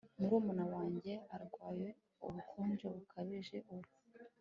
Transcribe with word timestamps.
Murumuna 0.19 0.65
wanjye 0.73 1.11
arwaye 1.35 1.87
ubukonje 2.27 2.85
bukabije 2.93 3.57
ubu 3.73 3.89